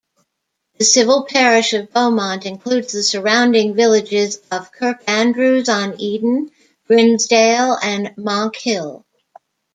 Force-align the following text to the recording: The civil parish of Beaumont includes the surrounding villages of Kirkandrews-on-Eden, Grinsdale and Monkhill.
The 0.79 0.83
civil 0.83 1.25
parish 1.29 1.73
of 1.73 1.93
Beaumont 1.93 2.47
includes 2.47 2.91
the 2.91 3.03
surrounding 3.03 3.75
villages 3.75 4.39
of 4.49 4.71
Kirkandrews-on-Eden, 4.71 6.49
Grinsdale 6.89 7.77
and 7.79 8.07
Monkhill. 8.17 9.05